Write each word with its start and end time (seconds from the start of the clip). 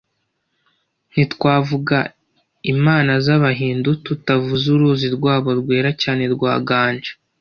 Ntitwavuga 1.11 1.97
imana 2.73 3.11
z’Abahindu 3.25 3.89
tutavuze 4.05 4.65
uruzi 4.75 5.07
rwabo 5.15 5.49
rwera 5.59 5.89
cyane 6.01 6.23
rwa 6.33 6.53
Gange 6.69 7.11